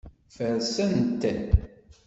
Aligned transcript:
Fersen-t. 0.35 1.21